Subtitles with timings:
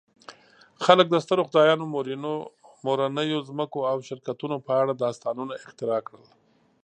[0.85, 1.91] خلک د سترو خدایانو،
[2.85, 6.25] مورنیو ځمکو او شرکتونو په اړه داستانونه اختراع کړل.